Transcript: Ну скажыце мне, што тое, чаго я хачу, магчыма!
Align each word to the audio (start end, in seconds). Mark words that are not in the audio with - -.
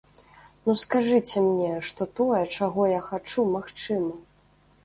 Ну 0.69 0.73
скажыце 0.83 1.43
мне, 1.49 1.69
што 1.89 2.07
тое, 2.21 2.41
чаго 2.57 2.81
я 2.97 3.05
хачу, 3.09 3.47
магчыма! 3.59 4.13